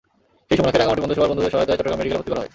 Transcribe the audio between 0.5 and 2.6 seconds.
সুমনাকে রাঙামাটি বন্ধুসভার বন্ধুদের সহায়তায় চট্টগ্রাম মেডিকেলে ভর্তি করা হয়।